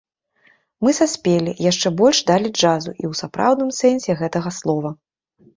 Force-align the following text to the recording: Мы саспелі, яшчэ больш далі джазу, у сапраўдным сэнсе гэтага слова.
Мы 0.85 0.93
саспелі, 0.99 1.51
яшчэ 1.71 1.91
больш 2.01 2.21
далі 2.31 2.47
джазу, 2.57 2.95
у 3.11 3.13
сапраўдным 3.23 3.71
сэнсе 3.81 4.11
гэтага 4.23 4.49
слова. 4.61 4.89